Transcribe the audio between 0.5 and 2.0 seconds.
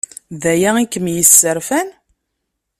aya i kem-yesserfan?